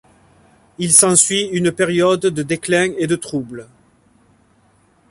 Il 0.79 0.93
s'ensuit 0.93 1.43
une 1.53 1.71
période 1.71 2.21
de 2.21 2.41
déclin 2.41 2.91
et 2.97 3.05
de 3.05 3.15
troubles. 3.15 3.67